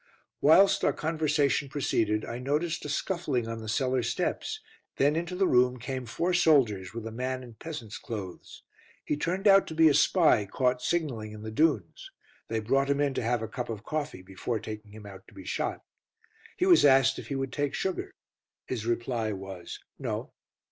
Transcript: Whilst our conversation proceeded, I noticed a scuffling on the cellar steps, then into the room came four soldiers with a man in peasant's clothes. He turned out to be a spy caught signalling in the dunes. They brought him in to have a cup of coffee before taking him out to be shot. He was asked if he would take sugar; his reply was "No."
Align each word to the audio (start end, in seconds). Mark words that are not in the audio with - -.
Whilst 0.41 0.83
our 0.83 0.93
conversation 0.93 1.69
proceeded, 1.69 2.25
I 2.25 2.39
noticed 2.39 2.83
a 2.85 2.89
scuffling 2.89 3.47
on 3.47 3.59
the 3.59 3.69
cellar 3.69 4.01
steps, 4.01 4.59
then 4.95 5.15
into 5.15 5.35
the 5.35 5.45
room 5.45 5.77
came 5.77 6.07
four 6.07 6.33
soldiers 6.33 6.91
with 6.91 7.05
a 7.05 7.11
man 7.11 7.43
in 7.43 7.53
peasant's 7.53 7.99
clothes. 7.99 8.63
He 9.05 9.15
turned 9.15 9.47
out 9.47 9.67
to 9.67 9.75
be 9.75 9.87
a 9.89 9.93
spy 9.93 10.47
caught 10.47 10.81
signalling 10.81 11.33
in 11.33 11.43
the 11.43 11.51
dunes. 11.51 12.09
They 12.47 12.59
brought 12.61 12.89
him 12.89 12.99
in 12.99 13.13
to 13.13 13.21
have 13.21 13.43
a 13.43 13.47
cup 13.47 13.69
of 13.69 13.83
coffee 13.83 14.23
before 14.23 14.59
taking 14.59 14.91
him 14.91 15.05
out 15.05 15.27
to 15.27 15.35
be 15.35 15.45
shot. 15.45 15.83
He 16.57 16.65
was 16.65 16.83
asked 16.83 17.19
if 17.19 17.27
he 17.27 17.35
would 17.35 17.53
take 17.53 17.75
sugar; 17.75 18.15
his 18.65 18.87
reply 18.87 19.33
was 19.33 19.77
"No." 19.99 20.33